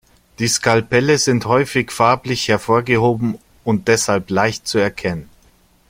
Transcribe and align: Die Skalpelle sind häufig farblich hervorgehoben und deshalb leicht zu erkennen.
Die 0.39 0.47
Skalpelle 0.47 1.19
sind 1.19 1.45
häufig 1.45 1.91
farblich 1.91 2.47
hervorgehoben 2.47 3.37
und 3.63 3.87
deshalb 3.87 4.31
leicht 4.31 4.67
zu 4.67 4.79
erkennen. 4.79 5.29